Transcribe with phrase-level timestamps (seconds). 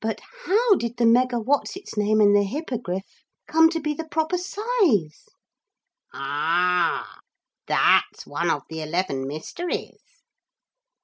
[0.00, 5.28] 'But how did the megawhatsitsname and the Hippogriff come to be the proper size?'
[6.14, 7.18] 'Ah!
[7.66, 10.22] that's one of the eleven mysteries.